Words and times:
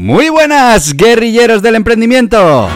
Muy 0.00 0.28
buenas, 0.28 0.94
guerrilleros 0.94 1.60
del 1.60 1.74
emprendimiento. 1.74 2.68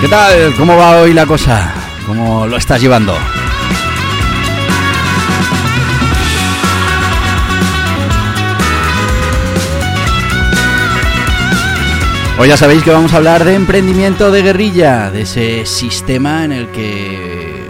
¿Qué 0.00 0.06
tal? 0.06 0.54
¿Cómo 0.56 0.76
va 0.76 1.00
hoy 1.00 1.12
la 1.12 1.26
cosa? 1.26 1.74
¿Cómo 2.06 2.46
lo 2.46 2.56
estás 2.56 2.80
llevando? 2.80 3.12
Hoy 12.40 12.50
ya 12.50 12.56
sabéis 12.56 12.84
que 12.84 12.90
vamos 12.90 13.12
a 13.12 13.16
hablar 13.16 13.44
de 13.44 13.56
emprendimiento 13.56 14.30
de 14.30 14.42
guerrilla, 14.42 15.10
de 15.10 15.22
ese 15.22 15.66
sistema 15.66 16.44
en 16.44 16.52
el 16.52 16.70
que, 16.70 17.66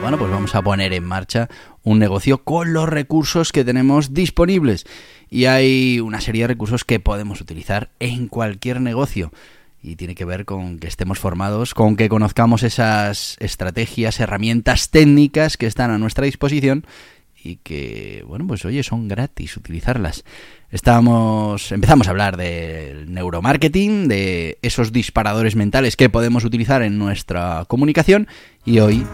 bueno, 0.00 0.16
pues 0.18 0.30
vamos 0.30 0.54
a 0.54 0.62
poner 0.62 0.92
en 0.92 1.02
marcha 1.02 1.48
un 1.82 1.98
negocio 1.98 2.44
con 2.44 2.72
los 2.72 2.88
recursos 2.88 3.50
que 3.50 3.64
tenemos 3.64 4.14
disponibles. 4.14 4.86
Y 5.30 5.46
hay 5.46 5.98
una 5.98 6.20
serie 6.20 6.42
de 6.42 6.48
recursos 6.48 6.84
que 6.84 7.00
podemos 7.00 7.40
utilizar 7.40 7.90
en 7.98 8.28
cualquier 8.28 8.80
negocio. 8.80 9.32
Y 9.82 9.96
tiene 9.96 10.14
que 10.14 10.24
ver 10.24 10.44
con 10.44 10.78
que 10.78 10.86
estemos 10.86 11.18
formados, 11.18 11.74
con 11.74 11.96
que 11.96 12.08
conozcamos 12.08 12.62
esas 12.62 13.36
estrategias, 13.40 14.20
herramientas 14.20 14.90
técnicas 14.90 15.56
que 15.56 15.66
están 15.66 15.90
a 15.90 15.98
nuestra 15.98 16.26
disposición 16.26 16.86
y 17.44 17.56
que, 17.56 18.24
bueno, 18.26 18.46
pues 18.46 18.64
oye, 18.64 18.82
son 18.82 19.06
gratis 19.06 19.56
utilizarlas. 19.56 20.24
Estamos, 20.70 21.70
empezamos 21.70 22.08
a 22.08 22.10
hablar 22.10 22.36
del 22.36 23.12
neuromarketing, 23.12 24.08
de 24.08 24.58
esos 24.62 24.92
disparadores 24.92 25.54
mentales 25.54 25.96
que 25.96 26.08
podemos 26.08 26.44
utilizar 26.44 26.82
en 26.82 26.98
nuestra 26.98 27.64
comunicación 27.68 28.26
y 28.64 28.78
hoy 28.78 29.06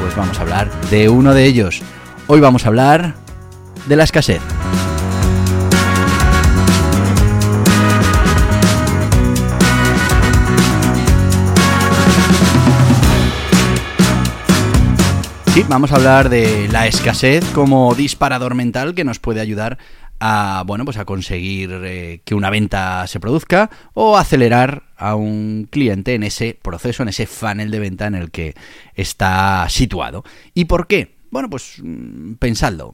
pues 0.00 0.14
vamos 0.14 0.38
a 0.38 0.42
hablar 0.42 0.70
de 0.90 1.08
uno 1.08 1.34
de 1.34 1.46
ellos. 1.46 1.82
Hoy 2.26 2.40
vamos 2.40 2.66
a 2.66 2.68
hablar 2.68 3.14
de 3.88 3.96
la 3.96 4.04
escasez. 4.04 4.42
Vamos 15.66 15.92
a 15.92 15.96
hablar 15.96 16.28
de 16.28 16.68
la 16.68 16.86
escasez 16.86 17.44
como 17.52 17.94
disparador 17.94 18.54
mental 18.54 18.94
que 18.94 19.04
nos 19.04 19.18
puede 19.18 19.40
ayudar 19.40 19.78
a 20.20 20.62
bueno 20.66 20.84
pues 20.84 20.96
a 20.96 21.04
conseguir 21.04 21.70
eh, 21.84 22.20
que 22.24 22.34
una 22.34 22.50
venta 22.50 23.06
se 23.06 23.18
produzca 23.18 23.70
o 23.94 24.16
acelerar 24.16 24.84
a 24.96 25.14
un 25.14 25.66
cliente 25.70 26.14
en 26.14 26.22
ese 26.22 26.58
proceso, 26.60 27.02
en 27.02 27.10
ese 27.10 27.26
funnel 27.26 27.70
de 27.70 27.80
venta 27.80 28.06
en 28.06 28.14
el 28.14 28.30
que 28.30 28.54
está 28.94 29.66
situado. 29.68 30.24
¿Y 30.54 30.66
por 30.66 30.86
qué? 30.86 31.16
Bueno, 31.30 31.50
pues 31.50 31.76
mm, 31.82 32.34
pensadlo. 32.34 32.92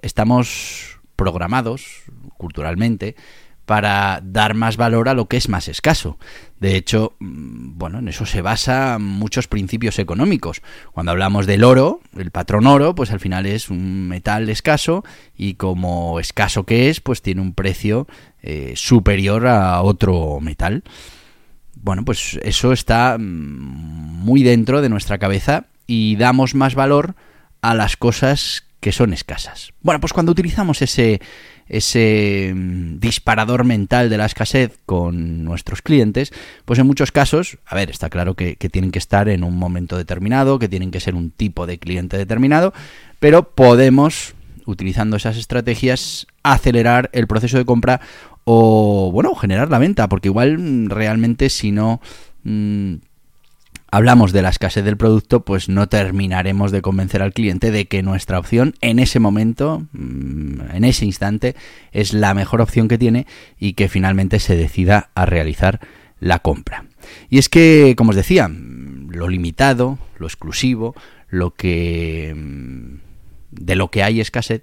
Estamos 0.00 0.98
programados 1.16 2.02
culturalmente 2.36 3.16
para 3.64 4.20
dar 4.22 4.54
más 4.54 4.76
valor 4.76 5.08
a 5.08 5.14
lo 5.14 5.26
que 5.26 5.36
es 5.36 5.48
más 5.48 5.68
escaso. 5.68 6.18
De 6.62 6.76
hecho, 6.76 7.16
mm, 7.18 7.76
bueno, 7.76 7.98
en 7.98 8.06
eso 8.06 8.24
se 8.24 8.40
basa 8.40 8.98
muchos 9.00 9.48
principios 9.48 9.98
económicos. 9.98 10.62
Cuando 10.92 11.10
hablamos 11.10 11.44
del 11.44 11.64
oro, 11.64 12.00
el 12.16 12.30
patrón 12.30 12.68
oro, 12.68 12.94
pues 12.94 13.10
al 13.10 13.18
final 13.18 13.46
es 13.46 13.68
un 13.68 14.06
metal 14.06 14.48
escaso 14.48 15.02
y 15.36 15.54
como 15.54 16.20
escaso 16.20 16.62
que 16.62 16.88
es, 16.88 17.00
pues 17.00 17.20
tiene 17.20 17.40
un 17.40 17.52
precio 17.52 18.06
eh, 18.42 18.74
superior 18.76 19.48
a 19.48 19.82
otro 19.82 20.38
metal. 20.40 20.84
Bueno, 21.74 22.04
pues 22.04 22.38
eso 22.44 22.72
está 22.72 23.18
mm, 23.18 23.22
muy 23.22 24.44
dentro 24.44 24.82
de 24.82 24.88
nuestra 24.88 25.18
cabeza 25.18 25.64
y 25.88 26.14
damos 26.14 26.54
más 26.54 26.76
valor 26.76 27.16
a 27.60 27.74
las 27.74 27.96
cosas 27.96 28.62
que 28.78 28.92
son 28.92 29.12
escasas. 29.12 29.72
Bueno, 29.80 29.98
pues 29.98 30.12
cuando 30.12 30.30
utilizamos 30.30 30.80
ese 30.80 31.20
ese 31.68 32.52
mm, 32.54 32.98
disparador 32.98 33.64
mental 33.64 34.10
de 34.10 34.18
la 34.18 34.26
escasez 34.26 34.78
con 34.86 35.44
nuestros 35.44 35.82
clientes, 35.82 36.32
pues 36.64 36.78
en 36.78 36.86
muchos 36.86 37.12
casos, 37.12 37.58
a 37.66 37.74
ver, 37.74 37.90
está 37.90 38.10
claro 38.10 38.34
que, 38.34 38.56
tienen 38.56 38.90
que 38.90 38.98
estar 38.98 39.28
en 39.28 39.44
un 39.44 39.56
momento 39.56 39.96
determinado, 39.96 40.58
que 40.58 40.68
tienen 40.68 40.90
que 40.90 41.00
ser 41.00 41.14
un 41.14 41.30
tipo 41.30 41.66
de 41.66 41.78
cliente 41.78 42.16
determinado, 42.16 42.72
pero 43.18 43.50
podemos, 43.50 44.34
utilizando 44.66 45.16
esas 45.16 45.36
estrategias, 45.36 46.26
acelerar 46.42 47.10
el 47.12 47.26
proceso 47.26 47.58
de 47.58 47.64
compra 47.64 48.00
o, 48.44 49.10
bueno, 49.12 49.34
generar 49.34 49.70
la 49.70 49.78
venta, 49.78 50.08
porque 50.08 50.28
igual 50.28 50.58
mm, 50.58 50.88
realmente 50.88 51.50
si 51.50 51.72
no... 51.72 52.00
Mm, 52.44 52.96
hablamos 53.92 54.32
de 54.32 54.40
la 54.40 54.48
escasez 54.48 54.84
del 54.84 54.96
producto, 54.96 55.44
pues 55.44 55.68
no 55.68 55.86
terminaremos 55.88 56.72
de 56.72 56.80
convencer 56.80 57.22
al 57.22 57.34
cliente 57.34 57.70
de 57.70 57.86
que 57.86 58.02
nuestra 58.02 58.38
opción 58.38 58.74
en 58.80 58.98
ese 58.98 59.20
momento, 59.20 59.86
mm, 59.92 60.72
en 60.72 60.84
ese 60.84 61.04
instante, 61.04 61.54
es 61.92 62.14
la 62.14 62.32
mejor 62.32 62.62
opción 62.62 62.88
que 62.88 62.98
tiene 62.98 63.26
y 63.58 63.74
que 63.74 63.88
finalmente 63.88 64.40
se 64.40 64.56
decida 64.56 65.10
a 65.14 65.26
realizar 65.26 65.78
la 66.20 66.38
compra. 66.38 66.86
Y 67.28 67.36
es 67.38 67.50
que, 67.50 67.94
como 67.96 68.10
os 68.10 68.16
decía, 68.16 68.48
mm, 68.48 69.10
lo 69.10 69.28
limitado, 69.28 69.98
lo 70.18 70.26
exclusivo, 70.26 70.94
lo 71.28 71.50
que 71.50 72.34
mm, 72.34 72.96
de 73.50 73.76
lo 73.76 73.90
que 73.90 74.02
hay 74.02 74.22
escasez, 74.22 74.62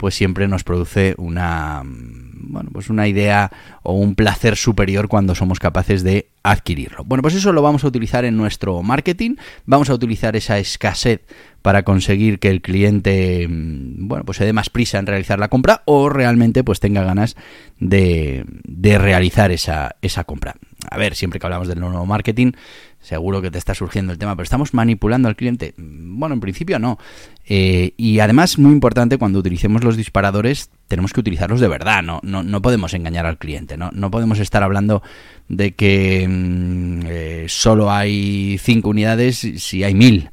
pues 0.00 0.14
siempre 0.14 0.48
nos 0.48 0.64
produce 0.64 1.14
una 1.18 1.82
bueno, 1.84 2.70
pues 2.72 2.88
una 2.88 3.06
idea 3.06 3.52
o 3.82 3.92
un 3.92 4.14
placer 4.14 4.56
superior 4.56 5.08
cuando 5.08 5.34
somos 5.34 5.58
capaces 5.58 6.02
de 6.02 6.30
adquirirlo. 6.42 7.04
Bueno, 7.04 7.20
pues 7.20 7.34
eso 7.34 7.52
lo 7.52 7.60
vamos 7.60 7.84
a 7.84 7.88
utilizar 7.88 8.24
en 8.24 8.38
nuestro 8.38 8.82
marketing, 8.82 9.36
vamos 9.66 9.90
a 9.90 9.94
utilizar 9.94 10.36
esa 10.36 10.58
escasez 10.58 11.20
para 11.62 11.82
conseguir 11.82 12.38
que 12.38 12.48
el 12.48 12.62
cliente 12.62 13.46
mm, 13.48 14.08
bueno, 14.08 14.24
pues 14.24 14.38
se 14.38 14.44
dé 14.44 14.52
más 14.52 14.70
prisa 14.70 14.98
en 14.98 15.06
realizar 15.06 15.38
la 15.38 15.48
compra 15.48 15.82
o 15.84 16.08
realmente 16.08 16.64
pues 16.64 16.80
tenga 16.80 17.04
ganas 17.04 17.36
de, 17.78 18.44
de 18.64 18.98
realizar 18.98 19.50
esa, 19.50 19.96
esa 20.02 20.24
compra. 20.24 20.54
A 20.90 20.96
ver, 20.96 21.14
siempre 21.14 21.38
que 21.38 21.46
hablamos 21.46 21.68
del 21.68 21.80
nuevo 21.80 22.06
marketing, 22.06 22.52
seguro 23.00 23.42
que 23.42 23.50
te 23.50 23.58
está 23.58 23.74
surgiendo 23.74 24.12
el 24.12 24.18
tema, 24.18 24.34
pero 24.34 24.44
estamos 24.44 24.72
manipulando 24.74 25.28
al 25.28 25.36
cliente. 25.36 25.74
Bueno, 25.76 26.34
en 26.34 26.40
principio 26.40 26.78
no. 26.78 26.98
Eh, 27.46 27.92
y 27.96 28.20
además, 28.20 28.58
muy 28.58 28.72
importante, 28.72 29.18
cuando 29.18 29.38
utilicemos 29.38 29.84
los 29.84 29.96
disparadores, 29.96 30.70
tenemos 30.88 31.12
que 31.12 31.20
utilizarlos 31.20 31.60
de 31.60 31.68
verdad, 31.68 32.02
no, 32.02 32.20
no, 32.22 32.42
no 32.42 32.62
podemos 32.62 32.94
engañar 32.94 33.26
al 33.26 33.38
cliente, 33.38 33.76
no, 33.76 33.90
no 33.92 34.10
podemos 34.10 34.38
estar 34.38 34.62
hablando 34.62 35.02
de 35.48 35.72
que 35.72 36.26
mm, 36.28 37.00
eh, 37.06 37.44
solo 37.48 37.90
hay 37.90 38.58
cinco 38.58 38.90
unidades 38.90 39.38
si 39.56 39.84
hay 39.84 39.94
mil. 39.94 40.30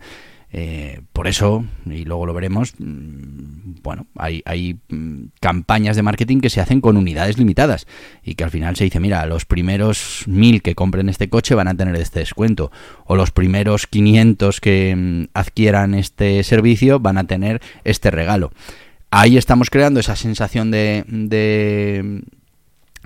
Eh, 0.59 1.01
por 1.13 1.27
eso, 1.27 1.65
y 1.85 2.03
luego 2.03 2.25
lo 2.25 2.33
veremos, 2.33 2.73
mm, 2.79 3.83
bueno, 3.83 4.07
hay, 4.15 4.41
hay, 4.43 4.79
mm, 4.89 5.25
campañas 5.39 5.95
de 5.95 6.01
marketing 6.01 6.39
que 6.39 6.49
se 6.49 6.59
hacen 6.59 6.81
con 6.81 6.97
unidades 6.97 7.37
limitadas 7.37 7.85
y 8.23 8.33
que 8.33 8.43
al 8.43 8.49
final 8.49 8.75
se 8.75 8.85
dice, 8.85 8.99
mira, 8.99 9.23
los 9.27 9.45
primeros 9.45 10.23
mil 10.25 10.63
que 10.63 10.73
compren 10.73 11.09
este 11.09 11.29
coche 11.29 11.53
van 11.53 11.67
a 11.67 11.75
tener 11.75 11.95
este 11.97 12.21
descuento 12.21 12.71
o 13.05 13.15
los 13.15 13.29
primeros 13.29 13.85
500 13.85 14.59
que 14.59 14.95
mm, 14.95 15.23
adquieran 15.35 15.93
este 15.93 16.41
servicio 16.41 16.99
van 16.99 17.19
a 17.19 17.25
tener 17.25 17.61
este 17.83 18.09
regalo. 18.09 18.51
Ahí 19.11 19.37
estamos 19.37 19.69
creando 19.69 19.99
esa 19.99 20.15
sensación 20.15 20.71
de, 20.71 21.03
de 21.07 22.23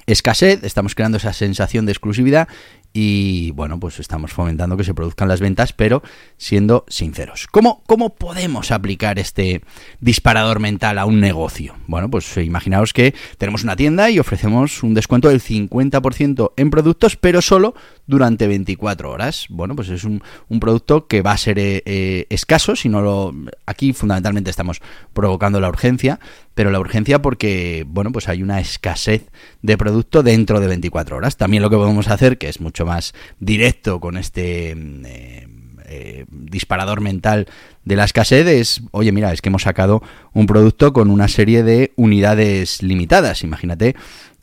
escasez, 0.05 0.63
estamos 0.63 0.95
creando 0.95 1.17
esa 1.17 1.33
sensación 1.33 1.85
de 1.85 1.91
exclusividad 1.91 2.47
y 2.93 3.51
bueno, 3.51 3.79
pues 3.79 3.99
estamos 3.99 4.33
fomentando 4.33 4.75
que 4.75 4.83
se 4.83 4.93
produzcan 4.93 5.27
las 5.27 5.39
ventas, 5.39 5.73
pero 5.73 6.01
siendo 6.37 6.85
sinceros. 6.87 7.47
¿Cómo, 7.47 7.83
cómo 7.85 8.15
podemos 8.15 8.71
aplicar 8.71 9.19
este 9.19 9.61
disparador 9.99 10.59
mental 10.59 10.97
a 10.97 11.05
un 11.05 11.19
negocio? 11.19 11.75
Bueno, 11.87 12.09
pues 12.09 12.35
imaginaos 12.37 12.93
que 12.93 13.13
tenemos 13.37 13.63
una 13.63 13.75
tienda 13.75 14.09
y 14.09 14.19
ofrecemos 14.19 14.83
un 14.83 14.93
descuento 14.93 15.29
del 15.29 15.41
50% 15.41 16.51
en 16.57 16.69
productos, 16.69 17.15
pero 17.15 17.41
solo 17.41 17.75
durante 18.07 18.47
24 18.47 19.09
horas. 19.09 19.45
Bueno, 19.49 19.75
pues 19.75 19.89
es 19.89 20.03
un, 20.03 20.21
producto 20.59 21.07
que 21.07 21.21
va 21.21 21.31
a 21.31 21.37
ser 21.37 21.57
eh, 21.59 21.81
eh, 21.85 22.27
escaso, 22.29 22.75
si 22.75 22.89
no 22.89 23.01
lo... 23.01 23.33
Aquí 23.65 23.93
fundamentalmente 23.93 24.49
estamos 24.49 24.81
provocando 25.13 25.59
la 25.59 25.69
urgencia, 25.69 26.19
pero 26.53 26.71
la 26.71 26.79
urgencia 26.79 27.21
porque, 27.21 27.85
bueno, 27.87 28.11
pues 28.11 28.27
hay 28.27 28.43
una 28.43 28.59
escasez 28.59 29.29
de 29.61 29.77
producto 29.77 30.23
dentro 30.23 30.59
de 30.59 30.67
24 30.67 31.17
horas. 31.17 31.37
También 31.37 31.63
lo 31.63 31.69
que 31.69 31.77
podemos 31.77 32.07
hacer, 32.09 32.37
que 32.37 32.49
es 32.49 32.61
mucho 32.61 32.85
más 32.85 33.13
directo 33.39 33.99
con 33.99 34.17
este... 34.17 34.75
Mm, 34.75 35.05
eh, 35.05 35.47
eh, 35.93 36.25
disparador 36.29 37.01
mental 37.01 37.47
de 37.83 37.97
la 37.97 38.05
escasez 38.05 38.47
es, 38.47 38.81
oye, 38.91 39.11
mira, 39.11 39.33
es 39.33 39.41
que 39.41 39.49
hemos 39.49 39.63
sacado 39.63 40.01
un 40.31 40.45
producto 40.45 40.93
con 40.93 41.09
una 41.09 41.27
serie 41.27 41.63
de 41.63 41.91
unidades 41.97 42.81
limitadas. 42.81 43.43
Imagínate 43.43 43.97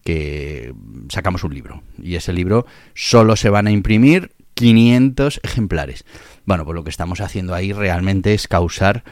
que 0.05 0.75
sacamos 1.09 1.45
un 1.45 1.55
libro 1.55 1.83
y 2.03 2.17
ese 2.17 2.35
libro 2.35 2.67
solo 2.95 3.35
se 3.35 3.49
van 3.49 3.67
a 3.67 3.71
imprimir 3.71 4.33
500 4.53 5.41
ejemplares. 5.43 6.05
Bueno, 6.45 6.67
pues 6.67 6.75
lo 6.75 6.85
que 6.85 6.91
estamos 6.91 7.23
haciendo 7.23 7.55
ahí 7.55 7.73
realmente 7.73 8.35
es 8.35 8.47
causar 8.47 9.05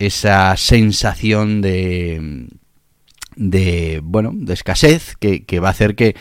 esa 0.00 0.56
sensación 0.56 1.60
de, 1.60 2.48
de 3.36 4.00
bueno 4.02 4.32
de 4.34 4.54
escasez 4.54 5.14
que, 5.18 5.60
va 5.60 5.68
a 5.68 5.70
hacer 5.70 5.94
que, 5.94 6.14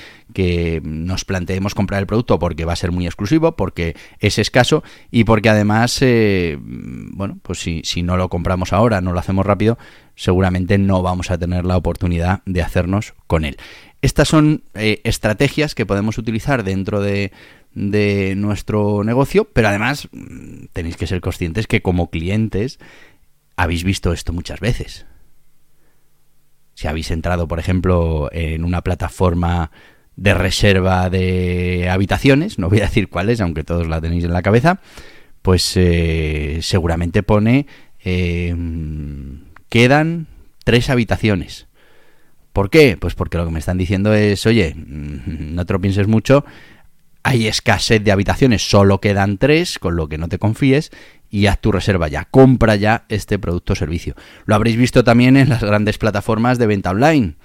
nos 0.83 1.25
planteemos 1.25 1.73
comprar 1.73 1.99
el 1.99 2.07
producto 2.07 2.39
porque 2.39 2.65
va 2.65 2.73
a 2.73 2.77
ser 2.77 2.91
muy 2.91 3.05
exclusivo 3.05 3.55
porque 3.55 3.95
es 4.19 4.37
escaso 4.37 4.83
y 5.11 5.23
porque 5.23 5.49
además 5.49 5.97
eh, 6.01 6.57
bueno 6.61 7.39
pues 7.41 7.59
si, 7.59 8.03
no 8.03 8.15
lo 8.15 8.29
compramos 8.29 8.73
ahora 8.73 9.01
no 9.01 9.11
lo 9.11 9.19
hacemos 9.19 9.45
rápido 9.45 9.77
seguramente 10.15 10.77
no 10.77 11.01
vamos 11.01 11.31
a 11.31 11.37
tener 11.37 11.65
la 11.65 11.77
oportunidad 11.77 12.41
de 12.45 12.61
hacernos 12.61 13.13
con 13.27 13.45
él. 13.45 13.57
Estas 14.01 14.29
son 14.29 14.63
eh, 14.75 15.01
estrategias 15.03 15.75
que 15.75 15.85
podemos 15.85 16.17
utilizar 16.17 16.63
dentro 16.63 17.01
de, 17.01 17.33
de 17.73 18.33
nuestro 18.37 19.03
negocio 19.03 19.45
pero 19.51 19.67
además 19.67 20.07
mm, 20.11 20.65
tenéis 20.73 20.95
que 20.95 21.07
ser 21.07 21.21
conscientes 21.21 21.67
que 21.67 21.81
como 21.81 22.09
clientes 22.09 22.79
habéis 23.59 23.83
visto 23.83 24.13
esto 24.13 24.31
muchas 24.31 24.61
veces. 24.61 25.05
Si 26.75 26.87
habéis 26.87 27.11
entrado, 27.11 27.49
por 27.49 27.59
ejemplo, 27.59 28.29
en 28.31 28.63
una 28.63 28.81
plataforma 28.83 29.71
de 30.15 30.33
reserva 30.33 31.09
de 31.09 31.89
habitaciones, 31.89 32.57
no 32.57 32.69
voy 32.69 32.79
a 32.79 32.85
decir 32.85 33.09
cuáles, 33.09 33.41
aunque 33.41 33.65
todos 33.65 33.85
la 33.87 33.99
tenéis 33.99 34.23
en 34.23 34.31
la 34.31 34.41
cabeza, 34.41 34.79
pues 35.41 35.73
eh, 35.75 36.59
seguramente 36.61 37.21
pone 37.21 37.67
eh, 38.01 38.55
quedan 39.67 40.27
tres 40.63 40.89
habitaciones. 40.89 41.67
¿Por 42.53 42.69
qué? 42.69 42.95
Pues 42.97 43.13
porque 43.13 43.37
lo 43.37 43.45
que 43.45 43.51
me 43.51 43.59
están 43.59 43.77
diciendo 43.77 44.13
es, 44.13 44.45
oye, 44.45 44.73
mm, 44.73 45.53
no 45.53 45.65
te 45.65 45.73
lo 45.73 45.81
pienses 45.81 46.07
mucho, 46.07 46.45
hay 47.23 47.47
escasez 47.47 48.03
de 48.03 48.11
habitaciones, 48.11 48.67
solo 48.67 49.01
quedan 49.01 49.37
tres, 49.37 49.79
con 49.79 49.95
lo 49.95 50.07
que 50.07 50.17
no 50.17 50.27
te 50.27 50.39
confíes, 50.39 50.91
y 51.29 51.45
haz 51.45 51.59
tu 51.59 51.71
reserva 51.71 52.07
ya, 52.07 52.25
compra 52.25 52.75
ya 52.75 53.05
este 53.09 53.37
producto 53.37 53.73
o 53.73 53.75
servicio. 53.75 54.15
Lo 54.45 54.55
habréis 54.55 54.77
visto 54.77 55.03
también 55.03 55.37
en 55.37 55.49
las 55.49 55.63
grandes 55.63 55.97
plataformas 55.97 56.57
de 56.57 56.67
venta 56.67 56.91
online. 56.91 57.35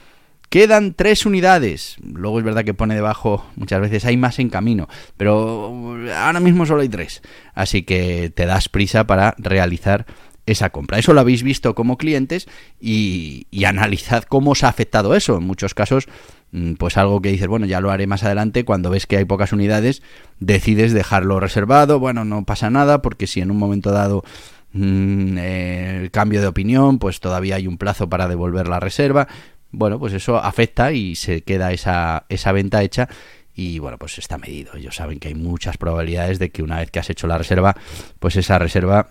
Quedan 0.48 0.94
tres 0.94 1.26
unidades. 1.26 1.96
Luego 2.02 2.38
es 2.38 2.44
verdad 2.44 2.64
que 2.64 2.74
pone 2.74 2.94
debajo 2.94 3.44
muchas 3.56 3.80
veces 3.80 4.04
hay 4.04 4.16
más 4.16 4.38
en 4.38 4.50
camino, 4.50 4.88
pero 5.16 5.96
ahora 6.16 6.40
mismo 6.40 6.64
solo 6.64 6.82
hay 6.82 6.88
tres. 6.88 7.22
Así 7.54 7.82
que 7.82 8.30
te 8.34 8.46
das 8.46 8.68
prisa 8.68 9.06
para 9.06 9.34
realizar 9.38 10.06
esa 10.46 10.70
compra. 10.70 10.98
Eso 10.98 11.12
lo 11.14 11.20
habéis 11.20 11.42
visto 11.42 11.74
como 11.74 11.96
clientes 11.96 12.46
y, 12.80 13.46
y 13.50 13.64
analizad 13.64 14.24
cómo 14.24 14.52
os 14.52 14.62
ha 14.62 14.68
afectado 14.68 15.14
eso. 15.14 15.38
En 15.38 15.44
muchos 15.44 15.74
casos 15.74 16.06
pues 16.78 16.96
algo 16.96 17.20
que 17.20 17.30
dices, 17.30 17.48
bueno, 17.48 17.66
ya 17.66 17.80
lo 17.80 17.90
haré 17.90 18.06
más 18.06 18.22
adelante, 18.22 18.64
cuando 18.64 18.90
ves 18.90 19.06
que 19.06 19.16
hay 19.16 19.24
pocas 19.24 19.52
unidades, 19.52 20.02
decides 20.38 20.92
dejarlo 20.92 21.40
reservado, 21.40 21.98
bueno, 21.98 22.24
no 22.24 22.44
pasa 22.44 22.70
nada, 22.70 23.02
porque 23.02 23.26
si 23.26 23.40
en 23.40 23.50
un 23.50 23.56
momento 23.56 23.90
dado 23.90 24.22
mm, 24.72 25.38
eh, 25.38 26.00
el 26.02 26.10
cambio 26.10 26.40
de 26.40 26.46
opinión, 26.46 26.98
pues 26.98 27.20
todavía 27.20 27.56
hay 27.56 27.66
un 27.66 27.78
plazo 27.78 28.08
para 28.08 28.28
devolver 28.28 28.68
la 28.68 28.80
reserva, 28.80 29.26
bueno, 29.72 29.98
pues 29.98 30.12
eso 30.12 30.36
afecta 30.36 30.92
y 30.92 31.16
se 31.16 31.42
queda 31.42 31.72
esa, 31.72 32.26
esa 32.28 32.52
venta 32.52 32.82
hecha 32.82 33.08
y 33.54 33.78
bueno, 33.78 33.98
pues 33.98 34.18
está 34.18 34.38
medido. 34.38 34.74
Ellos 34.76 34.96
saben 34.96 35.18
que 35.18 35.28
hay 35.28 35.34
muchas 35.34 35.76
probabilidades 35.76 36.38
de 36.38 36.50
que 36.50 36.62
una 36.62 36.78
vez 36.78 36.90
que 36.90 36.98
has 36.98 37.10
hecho 37.10 37.26
la 37.26 37.38
reserva, 37.38 37.76
pues 38.18 38.36
esa 38.36 38.58
reserva 38.58 39.08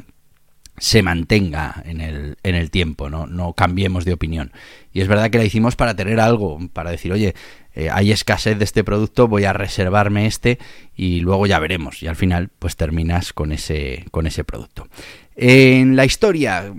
se 0.78 1.04
mantenga 1.04 1.81
en 1.86 2.01
el, 2.01 2.38
en 2.44 2.56
el 2.56 2.72
tiempo, 2.72 3.10
¿no? 3.10 3.28
no 3.28 3.54
cambiemos 3.54 4.06
de 4.06 4.13
opinión. 4.13 4.51
Y 4.94 5.01
es 5.01 5.07
verdad 5.07 5.30
que 5.30 5.40
la 5.40 5.45
hicimos 5.45 5.75
para 5.75 5.95
tener 5.95 6.19
algo, 6.19 6.60
para 6.72 6.92
decir, 6.92 7.12
oye, 7.12 7.34
eh, 7.75 7.90
hay 7.92 8.12
escasez 8.12 8.57
de 8.60 8.63
este 8.63 8.84
producto, 8.84 9.28
voy 9.28 9.45
a 9.45 9.54
reservarme 9.54 10.28
este 10.28 10.60
y 10.95 11.22
luego 11.22 11.48
ya 11.48 11.57
veremos. 11.60 12.04
Y 12.04 12.07
al 12.07 12.16
final, 12.16 12.50
pues 12.60 12.75
terminas 12.75 13.34
con 13.34 13.51
ese, 13.51 14.06
con 14.12 14.28
ese 14.28 14.44
producto. 14.44 14.88
En 15.36 15.95
la 15.95 16.06
historia, 16.06 16.72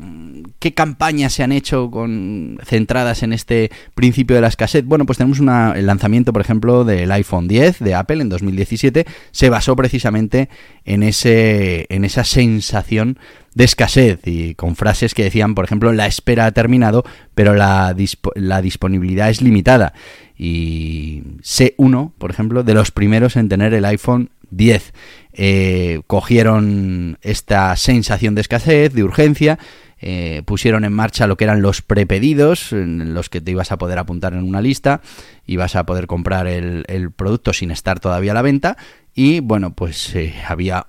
¿qué 0.60 0.74
campañas 0.74 1.32
se 1.32 1.42
han 1.42 1.50
hecho 1.50 1.90
con, 1.90 2.60
centradas 2.64 3.24
en 3.24 3.32
este 3.32 3.72
principio 3.96 4.36
de 4.36 4.42
la 4.42 4.48
escasez? 4.48 4.84
Bueno, 4.84 5.06
pues 5.06 5.18
tenemos 5.18 5.40
el 5.40 5.86
lanzamiento, 5.86 6.32
por 6.32 6.40
ejemplo, 6.40 6.84
del 6.84 7.10
iPhone 7.10 7.48
10 7.48 7.80
de 7.80 7.94
Apple 7.96 8.22
en 8.22 8.28
2017. 8.28 9.06
Se 9.32 9.50
basó 9.50 9.74
precisamente 9.74 10.48
en, 10.84 11.02
ese, 11.02 11.86
en 11.88 12.04
esa 12.04 12.22
sensación 12.22 13.18
de 13.54 13.64
escasez 13.64 14.20
y 14.24 14.54
con 14.54 14.76
frases 14.76 15.14
que 15.14 15.24
decían, 15.24 15.56
por 15.56 15.64
ejemplo, 15.64 15.92
la 15.92 16.06
espera 16.06 16.46
ha 16.46 16.52
terminado, 16.52 17.04
pero 17.34 17.54
la, 17.54 17.94
la 18.34 18.62
disponibilidad 18.62 19.30
es 19.30 19.42
limitada. 19.42 19.92
Y 20.36 21.22
sé 21.42 21.74
uno, 21.76 22.12
por 22.18 22.30
ejemplo, 22.30 22.62
de 22.62 22.74
los 22.74 22.90
primeros 22.90 23.36
en 23.36 23.48
tener 23.48 23.74
el 23.74 23.84
iPhone 23.84 24.30
10. 24.50 24.92
Eh, 25.32 26.02
cogieron 26.06 27.18
esta 27.22 27.76
sensación 27.76 28.34
de 28.34 28.40
escasez, 28.40 28.92
de 28.92 29.04
urgencia, 29.04 29.58
eh, 30.00 30.42
pusieron 30.44 30.84
en 30.84 30.92
marcha 30.92 31.26
lo 31.26 31.36
que 31.36 31.44
eran 31.44 31.62
los 31.62 31.82
prepedidos, 31.82 32.72
en 32.72 33.14
los 33.14 33.28
que 33.28 33.40
te 33.40 33.50
ibas 33.50 33.72
a 33.72 33.78
poder 33.78 33.98
apuntar 33.98 34.34
en 34.34 34.44
una 34.44 34.60
lista, 34.60 35.00
ibas 35.46 35.76
a 35.76 35.84
poder 35.84 36.06
comprar 36.06 36.46
el, 36.46 37.10
producto 37.16 37.52
sin 37.52 37.70
estar 37.70 38.00
todavía 38.00 38.32
a 38.32 38.34
la 38.34 38.42
venta, 38.42 38.76
y 39.14 39.40
bueno, 39.40 39.74
pues 39.74 40.14
eh, 40.14 40.34
había 40.46 40.86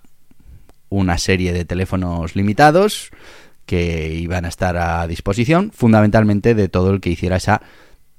una 0.89 1.17
serie 1.17 1.53
de 1.53 1.65
teléfonos 1.65 2.35
limitados 2.35 3.11
que 3.65 4.13
iban 4.13 4.45
a 4.45 4.49
estar 4.49 4.77
a 4.77 5.07
disposición, 5.07 5.71
fundamentalmente 5.71 6.55
de 6.55 6.69
todo 6.69 6.91
el 6.91 7.01
que 7.01 7.09
hiciera 7.09 7.37
esa 7.37 7.61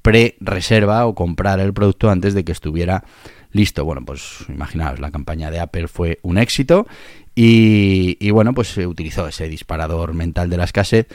pre-reserva 0.02 1.06
o 1.06 1.14
comprar 1.14 1.58
el 1.60 1.72
producto 1.72 2.10
antes 2.10 2.34
de 2.34 2.44
que 2.44 2.52
estuviera 2.52 3.04
listo. 3.50 3.84
Bueno, 3.84 4.04
pues 4.04 4.44
imaginaos, 4.48 5.00
la 5.00 5.10
campaña 5.10 5.50
de 5.50 5.60
Apple 5.60 5.88
fue 5.88 6.20
un 6.22 6.38
éxito 6.38 6.86
y, 7.34 8.30
bueno, 8.30 8.54
pues 8.54 8.68
se 8.68 8.86
utilizó 8.86 9.26
ese 9.28 9.48
disparador 9.48 10.14
mental 10.14 10.48
de 10.48 10.56
la 10.56 10.64
escasez 10.64 11.06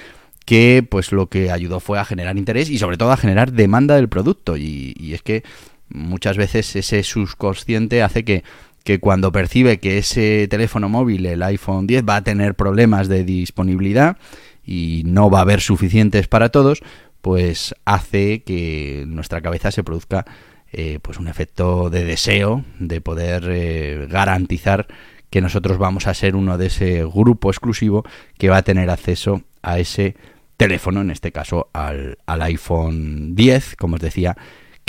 que 0.46 0.86
pues 0.88 1.12
lo 1.12 1.28
que 1.28 1.52
ayudó 1.52 1.80
fue 1.80 2.00
a 2.00 2.06
generar 2.06 2.38
interés 2.38 2.70
y 2.70 2.80
sobre 2.80 2.98
todo 2.98 3.12
a 3.12 3.18
generar 3.18 3.54
demanda 3.54 3.96
del 3.96 4.10
producto 4.10 4.58
y, 4.58 4.94
y 4.98 5.14
es 5.14 5.22
que 5.22 5.44
muchas 5.88 6.36
veces 6.36 6.76
ese 6.76 7.04
subconsciente 7.04 8.02
hace 8.02 8.26
que 8.26 8.44
que 8.84 9.00
cuando 9.00 9.32
percibe 9.32 9.80
que 9.80 9.98
ese 9.98 10.48
teléfono 10.48 10.90
móvil, 10.90 11.26
el 11.26 11.44
iPhone 11.44 11.88
10, 11.88 12.04
va 12.08 12.18
a 12.18 12.24
tener 12.24 12.56
problemas 12.56 13.08
de 13.08 13.24
disponibilidad 13.24 14.18
y 14.66 15.04
no 15.06 15.30
va 15.30 15.40
a 15.40 15.42
haber 15.44 15.62
suficientes 15.62 16.28
para 16.28 16.50
todos, 16.50 16.82
pues 17.22 17.76
hace 17.86 18.44
que 18.44 19.04
en 19.04 19.16
nuestra 19.16 19.42
cabeza 19.42 19.72
se 19.72 19.84
produzca 19.84 20.26
eh, 20.72 21.00
pues 21.02 21.20
un 21.20 21.28
efecto 21.28 21.90
de 21.90 22.06
deseo 22.06 22.64
de 22.80 23.02
poder 23.02 23.46
eh, 23.50 24.08
garantizar 24.10 24.88
que 25.30 25.42
nosotros 25.42 25.78
vamos 25.78 26.08
a 26.08 26.14
ser 26.14 26.36
uno 26.36 26.58
de 26.58 26.68
ese 26.68 27.06
grupo 27.06 27.50
exclusivo 27.50 28.04
que 28.38 28.50
va 28.50 28.58
a 28.58 28.64
tener 28.64 28.90
acceso 28.90 29.42
a 29.62 29.80
ese 29.80 30.16
teléfono, 30.58 31.02
en 31.02 31.12
este 31.12 31.32
caso 31.32 31.70
al, 31.74 32.18
al 32.26 32.42
iPhone 32.44 33.36
10, 33.36 33.76
como 33.78 33.96
os 33.96 34.02
decía, 34.02 34.38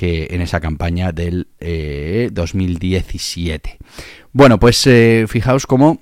en 0.02 0.40
esa 0.40 0.60
campaña 0.60 1.12
del 1.12 1.48
2017. 2.32 3.70
Eh, 3.70 3.78
bueno, 4.32 4.58
pues 4.58 4.86
eh, 4.86 5.26
fijaos 5.28 5.66
cómo 5.66 6.00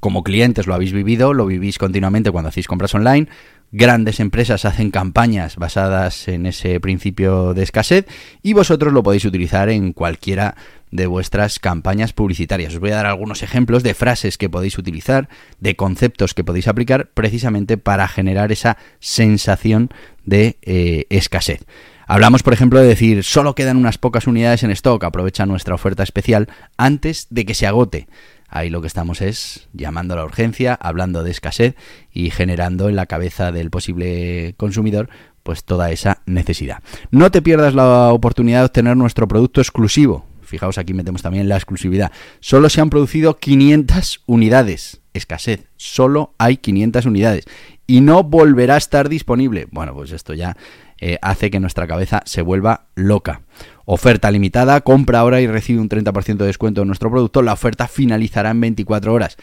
como 0.00 0.24
clientes 0.24 0.66
lo 0.66 0.74
habéis 0.74 0.92
vivido, 0.92 1.34
lo 1.34 1.46
vivís 1.46 1.78
continuamente 1.78 2.30
cuando 2.30 2.48
hacéis 2.48 2.66
compras 2.66 2.94
online. 2.94 3.28
Grandes 3.70 4.20
empresas 4.20 4.64
hacen 4.64 4.90
campañas 4.90 5.56
basadas 5.56 6.28
en 6.28 6.44
ese 6.46 6.78
principio 6.80 7.54
de 7.54 7.62
escasez 7.62 8.06
y 8.42 8.52
vosotros 8.52 8.92
lo 8.92 9.02
podéis 9.02 9.24
utilizar 9.24 9.70
en 9.70 9.92
cualquiera 9.92 10.56
de 10.90 11.06
vuestras 11.06 11.58
campañas 11.58 12.12
publicitarias. 12.12 12.74
Os 12.74 12.80
voy 12.80 12.90
a 12.90 12.96
dar 12.96 13.06
algunos 13.06 13.42
ejemplos 13.42 13.82
de 13.82 13.94
frases 13.94 14.36
que 14.36 14.50
podéis 14.50 14.76
utilizar, 14.76 15.28
de 15.58 15.74
conceptos 15.74 16.34
que 16.34 16.44
podéis 16.44 16.68
aplicar 16.68 17.10
precisamente 17.14 17.78
para 17.78 18.08
generar 18.08 18.52
esa 18.52 18.76
sensación 19.00 19.88
de 20.24 20.58
eh, 20.62 21.06
escasez. 21.08 21.64
Hablamos, 22.06 22.42
por 22.42 22.52
ejemplo, 22.52 22.80
de 22.80 22.86
decir, 22.86 23.24
solo 23.24 23.54
quedan 23.54 23.76
unas 23.76 23.98
pocas 23.98 24.26
unidades 24.26 24.62
en 24.62 24.70
stock, 24.70 25.02
aprovecha 25.04 25.46
nuestra 25.46 25.74
oferta 25.74 26.02
especial 26.02 26.48
antes 26.76 27.26
de 27.30 27.44
que 27.44 27.54
se 27.54 27.66
agote. 27.66 28.08
Ahí 28.48 28.68
lo 28.68 28.82
que 28.82 28.86
estamos 28.86 29.22
es 29.22 29.68
llamando 29.72 30.12
a 30.12 30.18
la 30.18 30.24
urgencia, 30.24 30.74
hablando 30.74 31.24
de 31.24 31.30
escasez 31.30 31.74
y 32.12 32.30
generando 32.30 32.90
en 32.90 32.96
la 32.96 33.06
cabeza 33.06 33.50
del 33.50 33.70
posible 33.70 34.54
consumidor 34.58 35.08
pues 35.42 35.64
toda 35.64 35.90
esa 35.90 36.22
necesidad. 36.26 36.82
No 37.10 37.30
te 37.30 37.42
pierdas 37.42 37.74
la 37.74 38.12
oportunidad 38.12 38.60
de 38.60 38.66
obtener 38.66 38.96
nuestro 38.96 39.26
producto 39.26 39.60
exclusivo. 39.60 40.26
Fijaos, 40.42 40.76
aquí 40.76 40.92
metemos 40.92 41.22
también 41.22 41.48
la 41.48 41.56
exclusividad. 41.56 42.12
Solo 42.40 42.68
se 42.68 42.82
han 42.82 42.90
producido 42.90 43.38
500 43.38 44.22
unidades. 44.26 45.00
Escasez. 45.14 45.66
Solo 45.76 46.34
hay 46.38 46.58
500 46.58 47.06
unidades. 47.06 47.44
Y 47.86 48.02
no 48.02 48.22
volverá 48.22 48.74
a 48.74 48.78
estar 48.78 49.08
disponible. 49.08 49.66
Bueno, 49.70 49.94
pues 49.94 50.12
esto 50.12 50.34
ya 50.34 50.56
eh, 51.04 51.18
hace 51.20 51.50
que 51.50 51.58
nuestra 51.58 51.88
cabeza 51.88 52.22
se 52.26 52.42
vuelva 52.42 52.86
loca. 52.94 53.42
Oferta 53.86 54.30
limitada, 54.30 54.82
compra 54.82 55.18
ahora 55.18 55.40
y 55.40 55.48
recibe 55.48 55.80
un 55.80 55.88
30% 55.88 56.36
de 56.36 56.46
descuento 56.46 56.82
en 56.82 56.86
nuestro 56.86 57.10
producto. 57.10 57.42
La 57.42 57.52
oferta 57.52 57.88
finalizará 57.88 58.50
en 58.50 58.60
24 58.60 59.12
horas. 59.12 59.36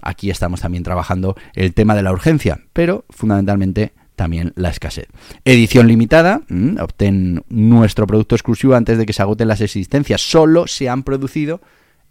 Aquí 0.00 0.30
estamos 0.30 0.62
también 0.62 0.82
trabajando 0.82 1.36
el 1.52 1.74
tema 1.74 1.94
de 1.94 2.02
la 2.02 2.10
urgencia, 2.10 2.60
pero 2.72 3.04
fundamentalmente 3.10 3.92
también 4.16 4.54
la 4.56 4.70
escasez. 4.70 5.08
Edición 5.44 5.88
limitada, 5.88 6.40
mm, 6.48 6.78
obtén 6.80 7.44
nuestro 7.50 8.06
producto 8.06 8.34
exclusivo 8.34 8.74
antes 8.74 8.96
de 8.96 9.04
que 9.04 9.12
se 9.12 9.20
agoten 9.20 9.48
las 9.48 9.60
existencias. 9.60 10.22
Solo 10.22 10.66
se 10.66 10.88
han 10.88 11.02
producido 11.02 11.60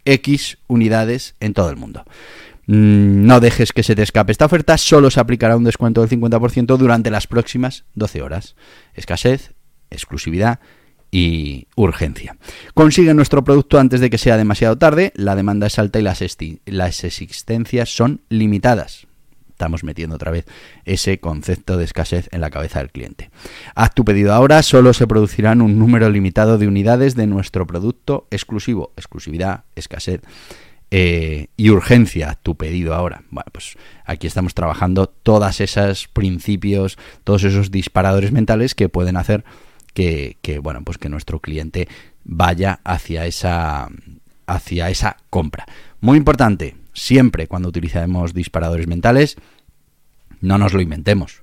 X 0.04 0.58
unidades 0.68 1.34
en 1.40 1.52
todo 1.52 1.68
el 1.68 1.76
mundo. 1.76 2.04
Mm, 2.66 3.26
no 3.26 3.40
dejes 3.40 3.72
que 3.72 3.82
se 3.82 3.94
te 3.94 4.02
escape 4.02 4.32
esta 4.32 4.46
oferta, 4.46 4.78
solo 4.78 5.10
se 5.10 5.20
aplicará 5.20 5.56
un 5.56 5.64
descuento 5.64 6.00
del 6.00 6.10
50% 6.10 6.76
durante 6.76 7.10
las 7.10 7.26
próximas 7.26 7.84
12 7.94 8.22
horas. 8.22 8.56
Escasez, 8.94 9.52
exclusividad 9.90 10.60
y 11.10 11.68
urgencia. 11.76 12.36
Consigue 12.74 13.14
nuestro 13.14 13.44
producto 13.44 13.78
antes 13.78 14.00
de 14.00 14.10
que 14.10 14.18
sea 14.18 14.36
demasiado 14.36 14.76
tarde, 14.76 15.12
la 15.14 15.36
demanda 15.36 15.68
es 15.68 15.78
alta 15.78 16.00
y 16.00 16.02
las, 16.02 16.20
las 16.66 17.04
existencias 17.04 17.94
son 17.94 18.22
limitadas. 18.28 19.06
Estamos 19.50 19.84
metiendo 19.84 20.16
otra 20.16 20.32
vez 20.32 20.46
ese 20.84 21.20
concepto 21.20 21.76
de 21.76 21.84
escasez 21.84 22.28
en 22.32 22.40
la 22.40 22.50
cabeza 22.50 22.80
del 22.80 22.90
cliente. 22.90 23.30
Haz 23.76 23.94
tu 23.94 24.04
pedido 24.04 24.32
ahora, 24.32 24.64
solo 24.64 24.92
se 24.92 25.06
producirán 25.06 25.62
un 25.62 25.78
número 25.78 26.10
limitado 26.10 26.58
de 26.58 26.66
unidades 26.66 27.14
de 27.14 27.28
nuestro 27.28 27.64
producto 27.64 28.26
exclusivo. 28.32 28.92
Exclusividad, 28.96 29.62
escasez 29.76 30.22
eh, 30.96 31.48
y 31.56 31.70
urgencia 31.70 32.38
tu 32.40 32.54
pedido 32.54 32.94
ahora. 32.94 33.24
Bueno, 33.30 33.48
pues 33.50 33.76
aquí 34.04 34.28
estamos 34.28 34.54
trabajando 34.54 35.08
todos 35.08 35.60
esos 35.60 36.06
principios, 36.06 36.98
todos 37.24 37.42
esos 37.42 37.72
disparadores 37.72 38.30
mentales 38.30 38.76
que 38.76 38.88
pueden 38.88 39.16
hacer 39.16 39.44
que, 39.92 40.60
bueno, 40.62 40.84
pues 40.84 40.98
que 40.98 41.08
nuestro 41.08 41.40
cliente 41.40 41.88
vaya 42.22 42.78
hacia 42.84 43.26
esa, 43.26 43.88
hacia 44.46 44.88
esa 44.88 45.16
compra. 45.30 45.66
Muy 46.00 46.16
importante, 46.16 46.76
siempre 46.92 47.48
cuando 47.48 47.70
utilizamos 47.70 48.32
disparadores 48.32 48.86
mentales, 48.86 49.34
no 50.40 50.58
nos 50.58 50.74
lo 50.74 50.80
inventemos. 50.80 51.42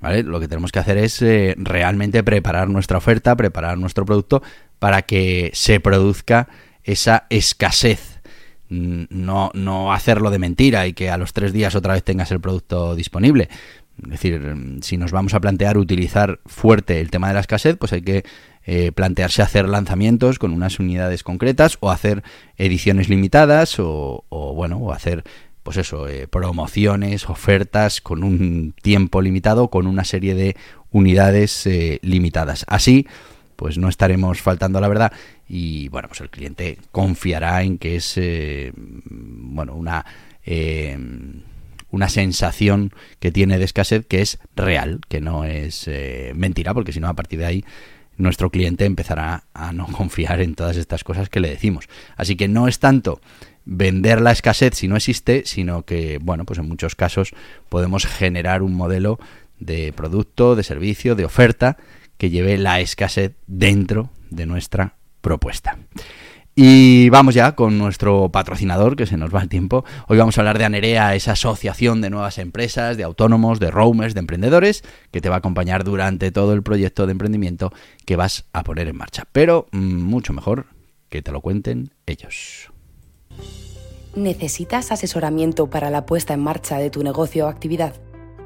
¿Vale? 0.00 0.22
Lo 0.22 0.38
que 0.38 0.48
tenemos 0.48 0.70
que 0.70 0.80
hacer 0.80 0.98
es 0.98 1.22
eh, 1.22 1.54
realmente 1.56 2.22
preparar 2.22 2.68
nuestra 2.68 2.98
oferta, 2.98 3.36
preparar 3.36 3.78
nuestro 3.78 4.04
producto 4.04 4.42
para 4.78 5.00
que 5.00 5.50
se 5.54 5.80
produzca 5.80 6.48
esa 6.84 7.24
escasez 7.30 8.11
no, 8.72 9.50
no 9.54 9.92
hacerlo 9.92 10.30
de 10.30 10.38
mentira 10.38 10.86
y 10.86 10.94
que 10.94 11.10
a 11.10 11.18
los 11.18 11.32
tres 11.32 11.52
días 11.52 11.74
otra 11.74 11.94
vez 11.94 12.02
tengas 12.02 12.30
el 12.30 12.40
producto 12.40 12.94
disponible. 12.94 13.48
Es 14.02 14.10
decir, 14.10 14.54
si 14.80 14.96
nos 14.96 15.12
vamos 15.12 15.34
a 15.34 15.40
plantear 15.40 15.76
utilizar 15.76 16.40
fuerte 16.46 17.00
el 17.00 17.10
tema 17.10 17.28
de 17.28 17.34
la 17.34 17.40
escasez, 17.40 17.76
pues 17.76 17.92
hay 17.92 18.02
que 18.02 18.24
eh, 18.64 18.92
plantearse 18.92 19.42
hacer 19.42 19.68
lanzamientos 19.68 20.38
con 20.38 20.52
unas 20.52 20.78
unidades 20.80 21.22
concretas 21.22 21.76
o 21.80 21.90
hacer 21.90 22.22
ediciones 22.56 23.08
limitadas 23.08 23.76
o, 23.78 24.24
bueno, 24.30 24.78
o 24.78 24.92
hacer 24.92 25.24
pues 25.62 25.76
eso, 25.76 26.08
eh, 26.08 26.26
promociones, 26.26 27.28
ofertas 27.28 28.00
con 28.00 28.24
un 28.24 28.74
tiempo 28.82 29.20
limitado, 29.20 29.68
con 29.68 29.86
una 29.86 30.04
serie 30.04 30.34
de 30.34 30.56
unidades 30.90 31.66
eh, 31.66 32.00
limitadas. 32.02 32.64
Así, 32.66 33.06
pues 33.62 33.78
no 33.78 33.88
estaremos 33.88 34.42
faltando 34.42 34.78
a 34.78 34.80
la 34.80 34.88
verdad 34.88 35.12
y 35.48 35.86
bueno, 35.90 36.08
pues 36.08 36.20
el 36.20 36.30
cliente 36.30 36.78
confiará 36.90 37.62
en 37.62 37.78
que 37.78 37.94
es 37.94 38.14
eh, 38.16 38.72
bueno, 38.74 39.76
una 39.76 40.04
eh, 40.44 40.98
una 41.92 42.08
sensación 42.08 42.92
que 43.20 43.30
tiene 43.30 43.60
de 43.60 43.64
escasez 43.64 44.04
que 44.04 44.20
es 44.20 44.40
real, 44.56 44.98
que 45.08 45.20
no 45.20 45.44
es 45.44 45.86
eh, 45.86 46.32
mentira, 46.34 46.74
porque 46.74 46.90
si 46.90 46.98
no 46.98 47.06
a 47.06 47.14
partir 47.14 47.38
de 47.38 47.46
ahí 47.46 47.64
nuestro 48.16 48.50
cliente 48.50 48.84
empezará 48.84 49.44
a 49.54 49.72
no 49.72 49.86
confiar 49.96 50.40
en 50.40 50.56
todas 50.56 50.76
estas 50.76 51.04
cosas 51.04 51.28
que 51.28 51.38
le 51.38 51.48
decimos. 51.48 51.88
Así 52.16 52.34
que 52.34 52.48
no 52.48 52.66
es 52.66 52.80
tanto 52.80 53.20
vender 53.64 54.20
la 54.20 54.32
escasez 54.32 54.74
si 54.74 54.88
no 54.88 54.96
existe, 54.96 55.44
sino 55.46 55.84
que, 55.84 56.18
bueno, 56.20 56.44
pues 56.46 56.58
en 56.58 56.66
muchos 56.66 56.96
casos 56.96 57.32
podemos 57.68 58.06
generar 58.06 58.60
un 58.62 58.74
modelo 58.74 59.20
de 59.60 59.92
producto, 59.92 60.56
de 60.56 60.64
servicio, 60.64 61.14
de 61.14 61.26
oferta 61.26 61.76
que 62.22 62.30
lleve 62.30 62.56
la 62.56 62.78
escasez 62.78 63.32
dentro 63.48 64.10
de 64.30 64.46
nuestra 64.46 64.94
propuesta. 65.22 65.76
Y 66.54 67.08
vamos 67.08 67.34
ya 67.34 67.56
con 67.56 67.78
nuestro 67.78 68.28
patrocinador, 68.28 68.94
que 68.94 69.06
se 69.06 69.16
nos 69.16 69.34
va 69.34 69.42
el 69.42 69.48
tiempo. 69.48 69.84
Hoy 70.06 70.18
vamos 70.18 70.38
a 70.38 70.42
hablar 70.42 70.56
de 70.56 70.64
Anerea, 70.64 71.16
esa 71.16 71.32
asociación 71.32 72.00
de 72.00 72.10
nuevas 72.10 72.38
empresas, 72.38 72.96
de 72.96 73.02
autónomos, 73.02 73.58
de 73.58 73.72
roamers, 73.72 74.14
de 74.14 74.20
emprendedores, 74.20 74.84
que 75.10 75.20
te 75.20 75.30
va 75.30 75.34
a 75.34 75.38
acompañar 75.38 75.82
durante 75.82 76.30
todo 76.30 76.52
el 76.52 76.62
proyecto 76.62 77.06
de 77.06 77.10
emprendimiento 77.10 77.72
que 78.06 78.14
vas 78.14 78.44
a 78.52 78.62
poner 78.62 78.86
en 78.86 78.98
marcha. 78.98 79.26
Pero 79.32 79.66
mm, 79.72 80.02
mucho 80.02 80.32
mejor 80.32 80.66
que 81.08 81.22
te 81.22 81.32
lo 81.32 81.40
cuenten 81.40 81.90
ellos. 82.06 82.70
¿Necesitas 84.14 84.92
asesoramiento 84.92 85.68
para 85.70 85.90
la 85.90 86.06
puesta 86.06 86.34
en 86.34 86.40
marcha 86.40 86.78
de 86.78 86.88
tu 86.88 87.02
negocio 87.02 87.46
o 87.46 87.48
actividad? 87.48 87.94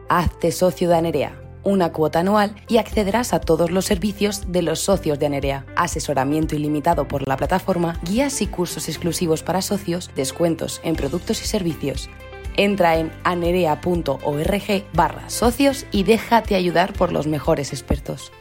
Hazte 0.08 0.50
socio 0.50 0.88
de 0.88 0.96
Anerea 0.96 1.45
una 1.66 1.92
cuota 1.92 2.20
anual 2.20 2.54
y 2.68 2.78
accederás 2.78 3.34
a 3.34 3.40
todos 3.40 3.70
los 3.70 3.84
servicios 3.84 4.52
de 4.52 4.62
los 4.62 4.80
socios 4.80 5.18
de 5.18 5.26
Anerea. 5.26 5.66
Asesoramiento 5.74 6.54
ilimitado 6.54 7.08
por 7.08 7.26
la 7.26 7.36
plataforma, 7.36 7.98
guías 8.04 8.40
y 8.40 8.46
cursos 8.46 8.88
exclusivos 8.88 9.42
para 9.42 9.60
socios, 9.60 10.10
descuentos 10.14 10.80
en 10.84 10.94
productos 10.94 11.42
y 11.42 11.46
servicios. 11.46 12.08
Entra 12.56 12.96
en 12.96 13.12
anerea.org 13.24 14.84
barra 14.94 15.28
socios 15.28 15.86
y 15.90 16.04
déjate 16.04 16.54
ayudar 16.54 16.92
por 16.92 17.12
los 17.12 17.26
mejores 17.26 17.72
expertos. 17.72 18.32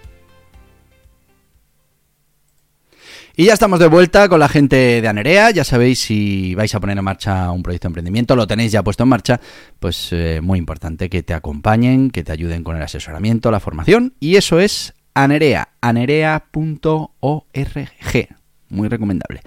Y 3.38 3.46
ya 3.46 3.54
estamos 3.54 3.80
de 3.80 3.88
vuelta 3.88 4.30
con 4.30 4.40
la 4.40 4.48
gente 4.48 5.02
de 5.02 5.08
Anerea. 5.10 5.52
Ya 5.52 5.66
sabéis, 5.66 6.00
si 6.00 6.56
vais 6.56 6.74
a 6.74 6.80
poner 6.80 6.98
en 6.98 7.04
marcha 7.04 7.52
un 7.52 7.64
proyecto 7.64 7.88
de 7.88 7.90
emprendimiento, 7.90 8.34
lo 8.38 8.48
tenéis 8.48 8.72
ya 8.72 8.82
puesto 8.82 9.04
en 9.04 9.10
marcha, 9.10 9.42
pues 9.80 10.10
eh, 10.14 10.40
muy 10.42 10.58
importante 10.58 11.10
que 11.10 11.22
te 11.22 11.34
acompañen, 11.34 12.12
que 12.12 12.24
te 12.24 12.32
ayuden 12.32 12.64
con 12.64 12.78
el 12.78 12.82
asesoramiento, 12.82 13.52
la 13.52 13.60
formación. 13.60 14.14
Y 14.22 14.38
eso 14.38 14.62
es 14.62 14.94
Anerea, 15.14 15.70
anerea.org. 15.82 16.50
Muy 18.70 18.88
recomendable. 18.88 19.42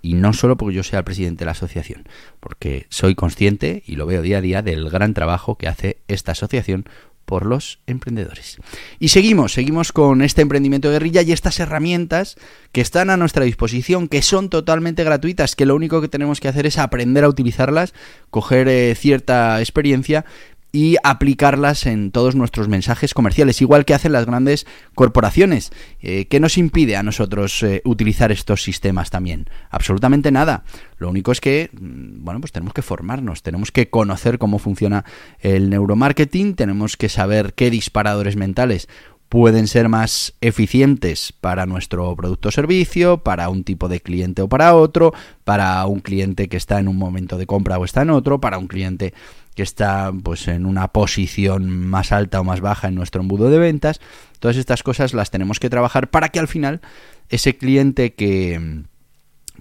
Y 0.00 0.14
no 0.14 0.32
solo 0.32 0.56
porque 0.56 0.76
yo 0.76 0.82
sea 0.82 1.00
el 1.00 1.04
presidente 1.04 1.40
de 1.40 1.46
la 1.46 1.52
asociación, 1.52 2.04
porque 2.40 2.86
soy 2.88 3.14
consciente 3.14 3.82
y 3.86 3.96
lo 3.96 4.06
veo 4.06 4.22
día 4.22 4.38
a 4.38 4.40
día 4.40 4.62
del 4.62 4.88
gran 4.88 5.12
trabajo 5.12 5.56
que 5.56 5.68
hace 5.68 5.98
esta 6.08 6.32
asociación 6.32 6.86
por 7.26 7.44
los 7.44 7.80
emprendedores. 7.86 8.56
Y 8.98 9.08
seguimos, 9.08 9.52
seguimos 9.52 9.92
con 9.92 10.22
este 10.22 10.42
emprendimiento 10.42 10.90
guerrilla 10.90 11.22
y 11.22 11.32
estas 11.32 11.60
herramientas 11.60 12.36
que 12.72 12.80
están 12.80 13.10
a 13.10 13.16
nuestra 13.16 13.44
disposición, 13.44 14.08
que 14.08 14.22
son 14.22 14.48
totalmente 14.48 15.04
gratuitas, 15.04 15.56
que 15.56 15.66
lo 15.66 15.74
único 15.74 16.00
que 16.00 16.08
tenemos 16.08 16.40
que 16.40 16.48
hacer 16.48 16.66
es 16.66 16.78
aprender 16.78 17.24
a 17.24 17.28
utilizarlas, 17.28 17.92
coger 18.30 18.68
eh, 18.68 18.94
cierta 18.94 19.60
experiencia 19.60 20.24
y 20.72 20.96
aplicarlas 21.02 21.86
en 21.86 22.10
todos 22.10 22.34
nuestros 22.34 22.68
mensajes 22.68 23.14
comerciales, 23.14 23.62
igual 23.62 23.84
que 23.84 23.94
hacen 23.94 24.12
las 24.12 24.26
grandes 24.26 24.66
corporaciones. 24.94 25.72
Eh, 26.00 26.26
¿Qué 26.26 26.40
nos 26.40 26.58
impide 26.58 26.96
a 26.96 27.02
nosotros 27.02 27.62
eh, 27.62 27.80
utilizar 27.84 28.30
estos 28.32 28.62
sistemas 28.62 29.10
también? 29.10 29.48
Absolutamente 29.70 30.30
nada. 30.30 30.64
Lo 30.98 31.08
único 31.08 31.32
es 31.32 31.40
que, 31.40 31.70
mm, 31.72 32.24
bueno, 32.24 32.40
pues 32.40 32.52
tenemos 32.52 32.74
que 32.74 32.82
formarnos, 32.82 33.42
tenemos 33.42 33.72
que 33.72 33.88
conocer 33.88 34.38
cómo 34.38 34.58
funciona 34.58 35.04
el 35.40 35.70
neuromarketing, 35.70 36.54
tenemos 36.54 36.96
que 36.96 37.08
saber 37.08 37.54
qué 37.54 37.70
disparadores 37.70 38.36
mentales 38.36 38.88
pueden 39.28 39.66
ser 39.66 39.88
más 39.88 40.34
eficientes 40.40 41.32
para 41.32 41.66
nuestro 41.66 42.14
producto 42.14 42.48
o 42.48 42.52
servicio, 42.52 43.18
para 43.18 43.48
un 43.48 43.64
tipo 43.64 43.88
de 43.88 44.00
cliente 44.00 44.42
o 44.42 44.48
para 44.48 44.74
otro, 44.74 45.12
para 45.44 45.84
un 45.86 46.00
cliente 46.00 46.48
que 46.48 46.56
está 46.56 46.78
en 46.78 46.88
un 46.88 46.96
momento 46.96 47.36
de 47.38 47.46
compra 47.46 47.78
o 47.78 47.84
está 47.84 48.02
en 48.02 48.10
otro, 48.10 48.40
para 48.40 48.58
un 48.58 48.68
cliente 48.68 49.14
que 49.54 49.62
está 49.62 50.12
pues 50.22 50.48
en 50.48 50.66
una 50.66 50.88
posición 50.88 51.86
más 51.88 52.12
alta 52.12 52.40
o 52.40 52.44
más 52.44 52.60
baja 52.60 52.88
en 52.88 52.94
nuestro 52.94 53.22
embudo 53.22 53.50
de 53.50 53.58
ventas. 53.58 54.00
Todas 54.38 54.56
estas 54.56 54.82
cosas 54.82 55.14
las 55.14 55.30
tenemos 55.30 55.58
que 55.58 55.70
trabajar 55.70 56.10
para 56.10 56.28
que 56.28 56.38
al 56.38 56.48
final 56.48 56.80
ese 57.28 57.56
cliente 57.56 58.14
que 58.14 58.84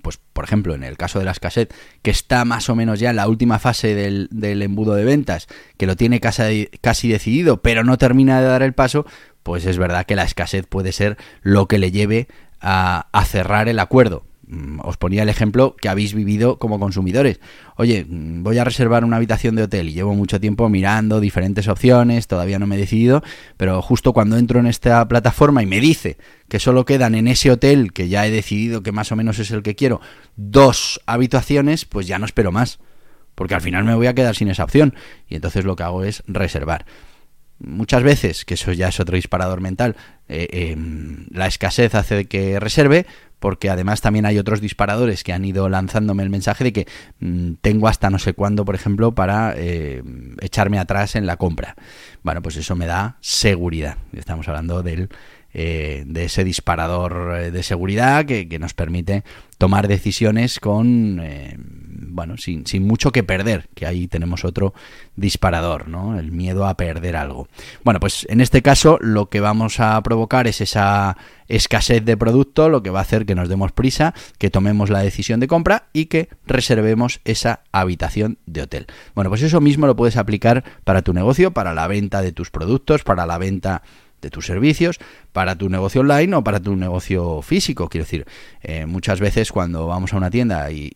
pues 0.01 0.19
por 0.33 0.43
ejemplo, 0.43 0.75
en 0.75 0.83
el 0.83 0.97
caso 0.97 1.17
de 1.17 1.25
las 1.25 1.39
cassettes, 1.39 1.75
que 2.03 2.11
está 2.11 2.45
más 2.45 2.69
o 2.69 2.75
menos 2.75 2.99
ya 2.99 3.09
en 3.09 3.15
la 3.15 3.27
última 3.27 3.57
fase 3.57 3.95
del, 3.95 4.29
embudo 4.61 4.93
de 4.93 5.03
ventas, 5.03 5.47
que 5.77 5.87
lo 5.87 5.95
tiene 5.95 6.19
casi, 6.19 6.69
casi 6.81 7.07
decidido, 7.07 7.61
pero 7.61 7.83
no 7.83 7.97
termina 7.97 8.39
de 8.39 8.47
dar 8.47 8.61
el 8.61 8.73
paso, 8.73 9.05
pues 9.45 9.67
es 9.67 9.77
verdad 9.77 10.07
que 10.07 10.15
la 10.15 10.23
escasez 10.23 10.65
puede 10.65 10.91
ser 10.91 11.17
lo 11.43 11.67
que 11.67 11.77
le 11.77 11.91
lleve 11.91 12.27
a, 12.59 13.05
cerrar 13.27 13.69
el 13.69 13.77
acuerdo. 13.77 14.23
Mm, 14.47 14.79
os 14.83 14.97
ponía 14.97 15.21
el 15.21 15.29
ejemplo 15.29 15.75
que 15.75 15.87
habéis 15.87 16.15
vivido 16.15 16.57
como 16.57 16.79
consumidores. 16.79 17.39
Oye, 17.77 18.07
mm, 18.09 18.41
voy 18.41 18.57
a 18.57 18.63
reservar 18.63 19.05
una 19.05 19.17
habitación 19.17 19.55
de 19.55 19.61
hotel 19.61 19.89
y 19.89 19.93
llevo 19.93 20.15
mucho 20.15 20.39
tiempo 20.39 20.67
mirando 20.67 21.19
diferentes 21.19 21.67
opciones, 21.67 22.25
todavía 22.25 22.57
no 22.57 22.65
me 22.65 22.75
he 22.75 22.79
decidido, 22.79 23.21
pero 23.55 23.83
justo 23.83 24.13
cuando 24.13 24.35
entro 24.39 24.59
en 24.59 24.65
esta 24.65 25.07
plataforma 25.07 25.61
y 25.61 25.67
me 25.67 25.79
dice 25.79 26.17
que 26.49 26.59
solo 26.59 26.83
quedan 26.83 27.13
en 27.13 27.27
ese 27.27 27.51
hotel, 27.51 27.93
que 27.93 28.09
ya 28.09 28.25
he 28.25 28.31
decidido 28.31 28.81
que 28.81 28.91
más 28.91 29.11
o 29.11 29.15
menos 29.15 29.37
es 29.37 29.51
el 29.51 29.61
que 29.61 29.75
quiero, 29.75 30.01
dos 30.37 30.99
habitaciones, 31.05 31.85
pues 31.85 32.07
ya 32.07 32.17
no 32.17 32.25
espero 32.25 32.51
más, 32.51 32.79
porque 33.35 33.53
al 33.53 33.61
final 33.61 33.83
me 33.83 33.93
voy 33.93 34.07
a 34.07 34.15
quedar 34.15 34.35
sin 34.35 34.47
esa 34.47 34.63
opción 34.63 34.95
y 35.29 35.35
entonces 35.35 35.65
lo 35.65 35.75
que 35.75 35.83
hago 35.83 36.03
es 36.03 36.23
reservar 36.25 36.87
muchas 37.59 38.03
veces, 38.03 38.45
que 38.45 38.55
eso 38.55 38.71
ya 38.73 38.89
es 38.89 38.99
otro 38.99 39.15
disparador 39.15 39.61
mental, 39.61 39.95
eh, 40.27 40.47
em, 40.71 41.27
la 41.31 41.47
escasez 41.47 41.95
hace 41.95 42.25
que 42.25 42.59
reserve, 42.59 43.05
porque 43.39 43.69
además 43.69 44.01
también 44.01 44.25
hay 44.25 44.39
otros 44.39 44.61
disparadores 44.61 45.23
que 45.23 45.33
han 45.33 45.45
ido 45.45 45.69
lanzándome 45.69 46.23
el 46.23 46.29
mensaje 46.29 46.63
de 46.63 46.73
que 46.73 46.87
mm, 47.19 47.53
tengo 47.61 47.87
hasta 47.87 48.09
no 48.09 48.19
sé 48.19 48.33
cuándo, 48.33 48.65
por 48.65 48.75
ejemplo, 48.75 49.13
para 49.13 49.53
eh, 49.55 50.01
echarme 50.41 50.79
atrás 50.79 51.15
en 51.15 51.25
la 51.25 51.37
compra. 51.37 51.75
Bueno, 52.23 52.41
pues 52.41 52.55
eso 52.57 52.75
me 52.75 52.87
da 52.87 53.17
seguridad. 53.21 53.97
Estamos 54.13 54.47
hablando 54.47 54.81
del 54.81 55.09
eh, 55.57 56.03
de 56.05 56.25
ese 56.25 56.43
disparador 56.43 57.37
eh, 57.37 57.49
de 57.49 57.63
seguridad 57.63 58.25
que, 58.25 58.59
nos 58.59 58.73
permite 58.73 59.23
tomar 59.57 59.87
decisiones 59.87 60.59
con 60.59 61.21
eh, 61.23 61.55
bueno 61.57 62.35
sin, 62.35 62.67
sin, 62.67 62.85
mucho 62.85 63.13
que 63.13 63.23
perder 63.23 63.69
que 63.73 63.85
ahí 63.85 64.09
tenemos 64.09 64.43
otro 64.43 64.73
disparador 65.15 65.87
no 65.87 66.19
el 66.19 66.33
miedo 66.33 66.67
a 66.67 66.75
perder 66.75 67.15
algo. 67.15 67.47
Bueno 67.85 68.01
pues 68.01 68.27
en 68.29 68.41
este 68.41 68.61
caso 68.61 68.97
lo 68.99 69.29
que 69.29 69.39
vamos 69.39 69.79
a 69.79 70.03
provocar 70.03 70.45
es 70.45 70.59
esa 70.59 71.15
escasez 71.47 72.03
de 72.03 72.17
producto 72.17 72.67
lo 72.67 72.83
que 72.83 72.89
va 72.89 72.99
a 72.99 73.03
hacer 73.03 73.25
que 73.25 73.35
nos 73.35 73.47
demos 73.47 73.71
prisa 73.71 74.13
que 74.37 74.49
tomemos 74.49 74.89
la 74.89 74.99
decisión 74.99 75.39
de 75.39 75.47
compra 75.47 75.87
y 75.93 76.07
que 76.07 76.27
reservemos 76.45 77.21
esa 77.23 77.61
habitación 77.71 78.39
de 78.45 78.63
hotel. 78.63 78.87
Bueno 79.13 79.29
pues 79.29 79.41
eso 79.41 79.61
mismo 79.61 79.87
lo 79.87 79.95
puedes 79.95 80.17
aplicar 80.17 80.65
para 80.83 81.01
tu 81.01 81.13
negocio 81.13 81.51
para 81.51 81.73
la 81.73 81.87
venta 81.87 82.21
de 82.21 82.33
tus 82.33 82.51
productos 82.51 83.03
para 83.03 83.25
la 83.25 83.37
venta 83.37 83.83
de 84.21 84.29
tus 84.29 84.45
servicios 84.45 84.99
para 85.31 85.55
tu 85.55 85.69
negocio 85.69 86.01
online 86.01 86.35
o 86.35 86.43
para 86.43 86.59
tu 86.59 86.75
negocio 86.75 87.41
físico. 87.41 87.89
Quiero 87.89 88.05
decir, 88.05 88.25
eh, 88.61 88.85
muchas 88.85 89.19
veces 89.19 89.51
cuando 89.51 89.87
vamos 89.87 90.13
a 90.13 90.17
una 90.17 90.29
tienda 90.29 90.71
y, 90.71 90.91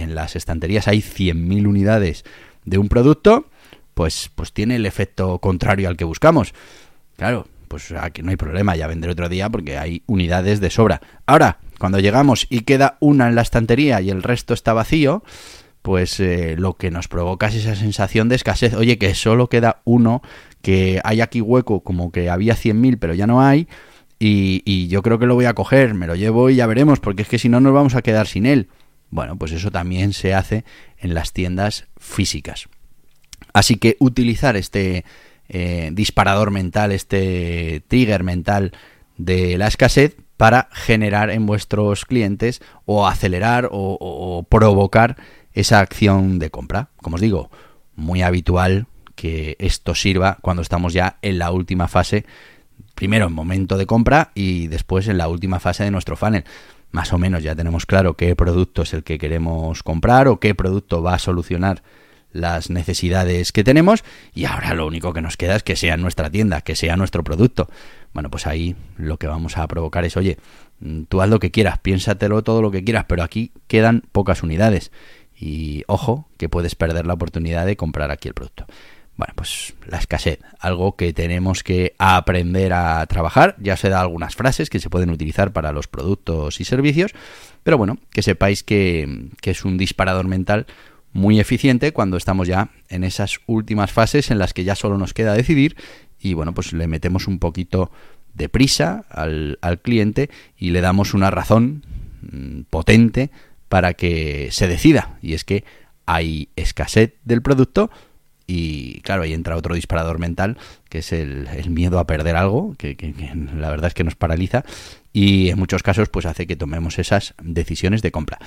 en 0.00 0.14
las 0.14 0.36
estanterías 0.36 0.88
hay 0.88 1.00
100.000 1.00 1.66
unidades 1.66 2.24
de 2.64 2.78
un 2.78 2.88
producto, 2.88 3.46
pues, 3.94 4.30
pues 4.34 4.52
tiene 4.52 4.76
el 4.76 4.86
efecto 4.86 5.38
contrario 5.38 5.88
al 5.88 5.96
que 5.96 6.04
buscamos. 6.04 6.54
Claro, 7.16 7.46
pues 7.68 7.92
aquí 7.92 8.22
no 8.22 8.30
hay 8.30 8.36
problema, 8.36 8.76
ya 8.76 8.86
vendré 8.86 9.12
otro 9.12 9.28
día 9.28 9.48
porque 9.50 9.78
hay 9.78 10.02
unidades 10.06 10.60
de 10.60 10.70
sobra. 10.70 11.00
Ahora, 11.26 11.58
cuando 11.78 11.98
llegamos 11.98 12.46
y 12.48 12.60
queda 12.60 12.96
una 13.00 13.28
en 13.28 13.34
la 13.34 13.42
estantería 13.42 14.00
y 14.00 14.10
el 14.10 14.22
resto 14.22 14.54
está 14.54 14.72
vacío, 14.72 15.22
pues 15.82 16.18
eh, 16.18 16.54
lo 16.56 16.78
que 16.78 16.90
nos 16.90 17.08
provoca 17.08 17.48
es 17.48 17.56
esa 17.56 17.76
sensación 17.76 18.28
de 18.28 18.36
escasez. 18.36 18.74
Oye, 18.74 18.96
que 18.96 19.14
solo 19.14 19.48
queda 19.48 19.82
uno 19.84 20.22
que 20.64 20.98
hay 21.04 21.20
aquí 21.20 21.42
hueco 21.42 21.80
como 21.80 22.10
que 22.10 22.30
había 22.30 22.54
100.000 22.54 22.96
pero 22.98 23.12
ya 23.12 23.26
no 23.26 23.42
hay 23.42 23.68
y, 24.18 24.88
yo 24.88 25.02
creo 25.02 25.18
que 25.18 25.26
lo 25.26 25.34
voy 25.34 25.44
a 25.44 25.52
coger, 25.52 25.92
me 25.92 26.06
lo 26.06 26.14
llevo 26.14 26.48
y 26.48 26.56
ya 26.56 26.66
veremos 26.66 26.98
porque 26.98 27.22
es 27.22 27.28
que 27.28 27.38
si 27.38 27.50
no 27.50 27.60
nos 27.60 27.74
vamos 27.74 27.94
a 27.94 28.00
quedar 28.00 28.26
sin 28.26 28.46
él. 28.46 28.68
Bueno, 29.10 29.36
pues 29.36 29.52
eso 29.52 29.70
también 29.70 30.14
se 30.14 30.32
hace 30.32 30.64
en 30.98 31.12
las 31.12 31.34
tiendas 31.34 31.86
físicas. 31.98 32.68
Así 33.52 33.76
que 33.76 33.96
utilizar 34.00 34.56
este 34.56 35.04
eh, 35.50 35.90
disparador 35.92 36.50
mental, 36.50 36.90
este 36.92 37.82
trigger 37.86 38.24
mental 38.24 38.72
de 39.18 39.58
la 39.58 39.66
escasez 39.66 40.16
para 40.38 40.70
generar 40.72 41.28
en 41.28 41.44
vuestros 41.44 42.06
clientes 42.06 42.62
o 42.86 43.06
acelerar 43.06 43.68
o 43.70 44.46
provocar 44.48 45.16
esa 45.52 45.80
acción 45.80 46.38
de 46.38 46.48
compra. 46.48 46.88
Como 46.96 47.16
os 47.16 47.20
digo, 47.20 47.50
muy 47.94 48.22
habitual 48.22 48.86
que 49.14 49.56
esto 49.58 49.94
sirva 49.94 50.38
cuando 50.40 50.62
estamos 50.62 50.92
ya 50.92 51.18
en 51.22 51.38
la 51.38 51.50
última 51.50 51.88
fase, 51.88 52.24
primero 52.94 53.26
en 53.26 53.32
momento 53.32 53.76
de 53.76 53.86
compra 53.86 54.30
y 54.34 54.68
después 54.68 55.08
en 55.08 55.18
la 55.18 55.28
última 55.28 55.60
fase 55.60 55.84
de 55.84 55.90
nuestro 55.90 56.16
funnel. 56.16 56.44
Más 56.90 57.12
o 57.12 57.18
menos 57.18 57.42
ya 57.42 57.56
tenemos 57.56 57.86
claro 57.86 58.14
qué 58.14 58.36
producto 58.36 58.82
es 58.82 58.94
el 58.94 59.02
que 59.02 59.18
queremos 59.18 59.82
comprar 59.82 60.28
o 60.28 60.38
qué 60.38 60.54
producto 60.54 61.02
va 61.02 61.14
a 61.14 61.18
solucionar 61.18 61.82
las 62.34 62.68
necesidades 62.68 63.52
que 63.52 63.64
tenemos 63.64 64.04
y 64.34 64.44
ahora 64.44 64.74
lo 64.74 64.86
único 64.86 65.12
que 65.12 65.22
nos 65.22 65.36
queda 65.36 65.56
es 65.56 65.62
que 65.62 65.76
sea 65.76 65.96
nuestra 65.96 66.30
tienda, 66.30 66.60
que 66.60 66.76
sea 66.76 66.96
nuestro 66.96 67.24
producto. 67.24 67.68
Bueno, 68.12 68.30
pues 68.30 68.46
ahí 68.46 68.76
lo 68.96 69.18
que 69.18 69.28
vamos 69.28 69.56
a 69.56 69.66
provocar 69.66 70.04
es, 70.04 70.16
oye, 70.16 70.36
tú 71.08 71.22
haz 71.22 71.28
lo 71.28 71.40
que 71.40 71.50
quieras, 71.50 71.78
piénsatelo 71.78 72.42
todo 72.42 72.60
lo 72.60 72.70
que 72.70 72.84
quieras, 72.84 73.06
pero 73.08 73.22
aquí 73.22 73.52
quedan 73.66 74.02
pocas 74.12 74.42
unidades 74.42 74.90
y 75.36 75.84
ojo 75.86 76.28
que 76.36 76.48
puedes 76.48 76.74
perder 76.74 77.06
la 77.06 77.14
oportunidad 77.14 77.66
de 77.66 77.76
comprar 77.76 78.10
aquí 78.10 78.28
el 78.28 78.34
producto. 78.34 78.66
Bueno, 79.16 79.32
pues 79.36 79.74
la 79.86 79.98
escasez, 79.98 80.40
algo 80.58 80.96
que 80.96 81.12
tenemos 81.12 81.62
que 81.62 81.94
aprender 81.98 82.72
a 82.72 83.06
trabajar. 83.06 83.54
Ya 83.60 83.76
se 83.76 83.88
da 83.88 84.00
algunas 84.00 84.34
frases 84.34 84.70
que 84.70 84.80
se 84.80 84.90
pueden 84.90 85.10
utilizar 85.10 85.52
para 85.52 85.70
los 85.70 85.86
productos 85.86 86.60
y 86.60 86.64
servicios, 86.64 87.12
pero 87.62 87.78
bueno, 87.78 87.98
que 88.10 88.22
sepáis 88.22 88.64
que, 88.64 89.28
es 89.42 89.64
un 89.64 89.78
disparador 89.78 90.26
mental 90.26 90.66
muy 91.12 91.38
eficiente 91.38 91.92
cuando 91.92 92.16
estamos 92.16 92.48
ya 92.48 92.70
en 92.88 93.04
esas 93.04 93.38
últimas 93.46 93.92
fases 93.92 94.32
en 94.32 94.38
las 94.38 94.52
que 94.52 94.64
ya 94.64 94.74
solo 94.74 94.98
nos 94.98 95.14
queda 95.14 95.34
decidir 95.34 95.76
y 96.18 96.34
bueno, 96.34 96.52
pues 96.52 96.72
le 96.72 96.88
metemos 96.88 97.28
un 97.28 97.38
poquito 97.38 97.92
de 98.34 98.48
prisa 98.48 99.04
al, 99.10 99.58
al 99.62 99.80
cliente 99.80 100.28
y 100.58 100.70
le 100.70 100.80
damos 100.80 101.14
una 101.14 101.30
razón 101.30 101.84
mm, 102.22 102.62
potente 102.68 103.30
para 103.68 103.94
que 103.94 104.48
se 104.50 104.66
decida. 104.66 105.18
Y 105.22 105.34
es 105.34 105.44
que 105.44 105.64
hay 106.06 106.48
escasez 106.56 107.14
del 107.24 107.42
producto, 107.42 107.90
y 108.46 109.00
claro, 109.00 109.22
ahí 109.22 109.32
entra 109.32 109.56
otro 109.56 109.74
disparador 109.74 110.18
mental, 110.18 110.58
que 110.88 110.98
es 110.98 111.12
el, 111.12 111.48
miedo 111.70 111.98
a 111.98 112.06
perder 112.06 112.36
algo, 112.36 112.74
que, 112.76 112.96
la 113.56 113.70
verdad 113.70 113.88
es 113.88 113.94
que 113.94 114.04
nos 114.04 114.16
paraliza 114.16 114.64
y 115.12 115.48
en 115.50 115.58
muchos 115.58 115.82
casos 115.82 116.08
pues 116.08 116.26
hace 116.26 116.46
que 116.46 116.56
tomemos 116.56 116.98
esas 116.98 117.34
decisiones 117.42 118.02
de 118.02 118.10
compra. 118.10 118.38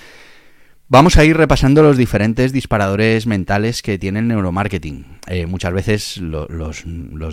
Vamos 0.89 1.17
a 1.17 1.25
ir 1.25 1.35
repasando 1.35 1.83
los 1.83 1.97
diferentes 1.97 2.53
disparadores 2.53 3.27
mentales 3.27 3.81
que 3.81 3.99
tiene 3.99 4.19
el 4.19 4.27
neuromarketing. 4.29 5.19
Eh, 5.27 5.45
muchas 5.45 5.73
veces 5.73 6.15
los, 6.15 6.85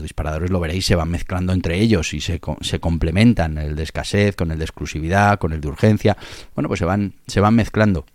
disparadores, 0.02 0.50
lo 0.50 0.58
veréis, 0.58 0.86
se 0.86 0.96
van 0.96 1.10
mezclando 1.10 1.52
entre 1.52 1.78
ellos 1.78 2.14
y 2.14 2.20
se, 2.20 2.40
se, 2.62 2.80
complementan, 2.80 3.56
el 3.58 3.76
de 3.76 3.84
escasez 3.84 4.34
con 4.34 4.50
el 4.50 4.58
de 4.58 4.64
exclusividad, 4.64 5.38
con 5.38 5.52
el 5.52 5.60
de 5.60 5.68
urgencia. 5.68 6.16
Bueno, 6.56 6.66
pues 6.66 6.80
se 6.80 6.84
van, 6.84 7.14
se 7.28 7.38
van 7.38 7.54
mezclando. 7.54 8.06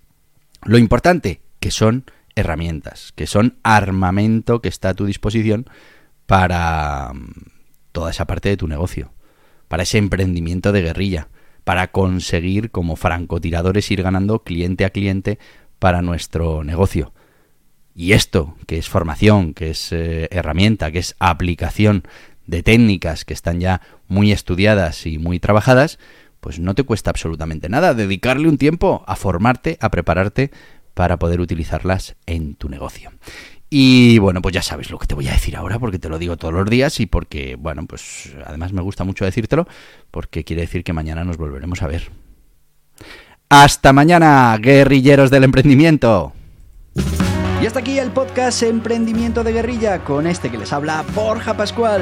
Lo 0.66 0.78
importante, 0.78 1.40
que 1.62 1.72
son 1.72 2.04
herramientas, 2.40 3.12
que 3.16 3.28
son 3.28 3.58
armamento 3.64 4.62
que 4.62 4.70
está 4.70 4.90
a 4.90 4.94
tu 4.94 5.06
disposición 5.06 5.66
para 6.26 7.12
mm, 7.14 7.34
toda 7.92 8.12
esa 8.12 8.26
parte 8.26 8.50
de 8.50 8.58
tu 8.58 8.68
negocio, 8.68 9.12
para 9.68 9.84
ese 9.84 9.98
emprendimiento 9.98 10.72
de 10.72 10.82
guerrilla, 10.82 11.28
para 11.64 11.92
conseguir 11.92 12.72
como 12.72 12.96
francotiradores 12.96 13.90
ir 13.92 14.02
ganando 14.02 14.44
cliente 14.44 14.86
a 14.86 14.90
cliente 14.90 15.40
para 15.78 16.02
nuestro 16.02 16.64
negocio. 16.64 17.14
Y 17.96 18.14
esto, 18.14 18.56
que 18.66 18.78
es 18.78 18.88
formación, 18.88 19.54
que 19.54 19.72
es 19.72 19.92
eh, 19.92 20.28
herramienta, 20.32 20.92
que 20.92 21.00
es 21.00 21.16
aplicación 21.20 22.04
de 22.48 22.64
técnicas 22.64 23.26
que 23.26 23.34
están 23.34 23.60
ya 23.60 23.82
muy 24.08 24.32
estudiadas 24.32 25.06
y 25.06 25.18
muy 25.18 25.40
trabajadas, 25.40 26.00
pues 26.40 26.60
no 26.60 26.74
te 26.76 26.84
cuesta 26.84 27.10
absolutamente 27.10 27.70
nada 27.70 27.94
dedicarle 27.94 28.48
un 28.48 28.58
tiempo 28.58 29.04
a 29.06 29.16
formarte, 29.16 29.78
a 29.82 29.92
prepararte 29.92 30.52
para 31.00 31.16
poder 31.16 31.40
utilizarlas 31.40 32.18
en 32.26 32.56
tu 32.56 32.68
negocio. 32.68 33.10
Y 33.70 34.18
bueno, 34.18 34.42
pues 34.42 34.54
ya 34.54 34.62
sabes 34.62 34.92
lo 34.92 35.00
que 35.00 35.08
te 35.08 35.16
voy 35.16 35.30
a 35.30 35.32
decir 35.32 35.56
ahora, 35.56 35.80
porque 35.80 35.98
te 35.98 36.10
lo 36.10 36.20
digo 36.20 36.36
todos 36.36 36.54
los 36.54 36.70
días 36.70 37.00
y 37.00 37.06
porque, 37.06 37.56
bueno, 37.56 37.86
pues 37.88 38.34
además 38.46 38.74
me 38.74 38.82
gusta 38.82 39.06
mucho 39.06 39.24
decírtelo, 39.24 39.66
porque 40.12 40.44
quiere 40.44 40.64
decir 40.64 40.84
que 40.84 40.92
mañana 40.92 41.24
nos 41.24 41.38
volveremos 41.38 41.82
a 41.84 41.88
ver. 41.88 42.12
Hasta 43.48 43.94
mañana, 43.94 44.58
guerrilleros 44.62 45.32
del 45.32 45.46
emprendimiento. 45.46 46.34
Y 47.64 47.66
hasta 47.66 47.80
aquí 47.80 47.98
el 47.98 48.12
podcast 48.12 48.62
Emprendimiento 48.64 49.46
de 49.46 49.54
Guerrilla 49.54 50.04
con 50.04 50.28
este 50.28 50.52
que 50.52 50.58
les 50.58 50.74
habla 50.74 51.06
Borja 51.16 51.56
Pascual. 51.56 52.02